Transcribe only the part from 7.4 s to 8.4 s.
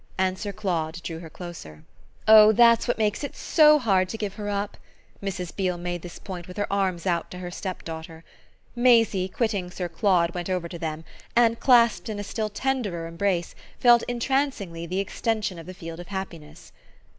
stepdaughter.